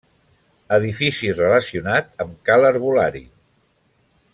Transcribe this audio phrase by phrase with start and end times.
[0.77, 3.25] Edifici relacionat amb Ca l'Herbolari.